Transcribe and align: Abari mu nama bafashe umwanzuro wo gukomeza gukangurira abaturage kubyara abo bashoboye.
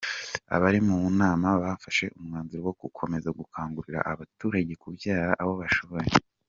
Abari 0.55 0.79
mu 0.87 0.97
nama 1.19 1.47
bafashe 1.63 2.05
umwanzuro 2.19 2.61
wo 2.67 2.73
gukomeza 2.81 3.29
gukangurira 3.39 3.99
abaturage 4.11 4.73
kubyara 4.81 5.31
abo 5.41 5.53
bashoboye. 5.63 6.11